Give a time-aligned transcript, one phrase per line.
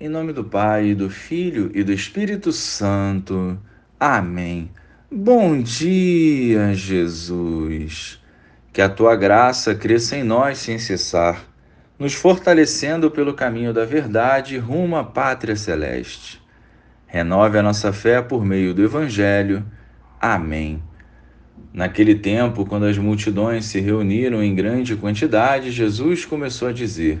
[0.00, 3.58] Em nome do Pai, do Filho e do Espírito Santo.
[3.98, 4.70] Amém.
[5.10, 8.22] Bom dia, Jesus.
[8.72, 11.44] Que a tua graça cresça em nós sem cessar,
[11.98, 16.40] nos fortalecendo pelo caminho da verdade rumo à pátria celeste.
[17.08, 19.66] Renove a nossa fé por meio do Evangelho.
[20.20, 20.80] Amém.
[21.72, 27.20] Naquele tempo, quando as multidões se reuniram em grande quantidade, Jesus começou a dizer: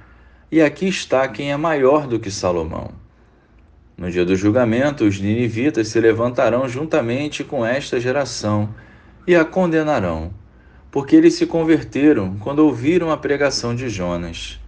[0.51, 2.91] e aqui está quem é maior do que Salomão.
[3.97, 8.69] No dia do julgamento, os ninivitas se levantarão juntamente com esta geração
[9.25, 10.33] e a condenarão,
[10.91, 14.59] porque eles se converteram quando ouviram a pregação de Jonas.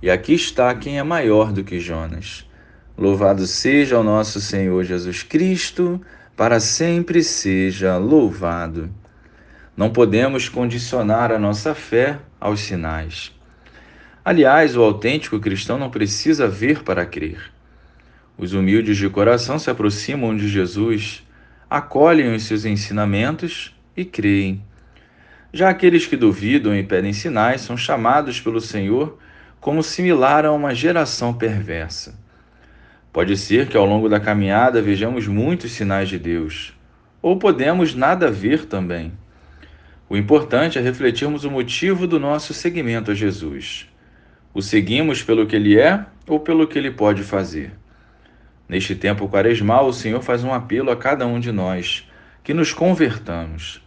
[0.00, 2.48] E aqui está quem é maior do que Jonas.
[2.96, 6.00] Louvado seja o nosso Senhor Jesus Cristo,
[6.36, 8.88] para sempre seja louvado.
[9.76, 13.34] Não podemos condicionar a nossa fé aos sinais.
[14.24, 17.52] Aliás, o autêntico cristão não precisa ver para crer.
[18.38, 21.22] Os humildes de coração se aproximam de Jesus,
[21.68, 24.64] acolhem os seus ensinamentos e creem.
[25.52, 29.18] Já aqueles que duvidam e pedem sinais são chamados pelo Senhor
[29.60, 32.18] como similar a uma geração perversa.
[33.12, 36.72] Pode ser que ao longo da caminhada vejamos muitos sinais de Deus,
[37.20, 39.12] ou podemos nada ver também.
[40.08, 43.86] O importante é refletirmos o motivo do nosso seguimento a Jesus.
[44.54, 47.72] O seguimos pelo que ele é ou pelo que ele pode fazer?
[48.68, 52.08] Neste tempo quaresmal, o Senhor faz um apelo a cada um de nós,
[52.44, 53.82] que nos convertamos.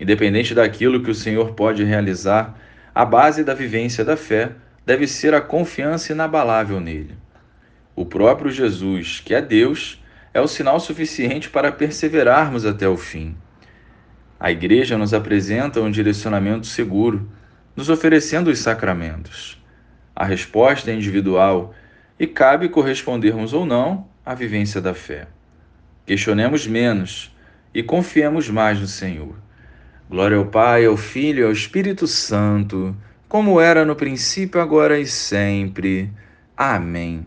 [0.00, 2.58] Independente daquilo que o Senhor pode realizar,
[2.92, 4.50] a base da vivência da fé
[4.84, 7.14] deve ser a confiança inabalável nele.
[7.94, 10.02] O próprio Jesus, que é Deus,
[10.34, 13.36] é o sinal suficiente para perseverarmos até o fim.
[14.40, 17.30] A Igreja nos apresenta um direcionamento seguro,
[17.76, 19.59] nos oferecendo os sacramentos.
[20.14, 21.74] A resposta é individual
[22.18, 25.26] e cabe correspondermos ou não à vivência da fé.
[26.04, 27.34] Questionemos menos
[27.72, 29.34] e confiemos mais no Senhor.
[30.08, 32.96] Glória ao Pai, ao Filho e ao Espírito Santo,
[33.28, 36.10] como era no princípio, agora e sempre.
[36.56, 37.24] Amém.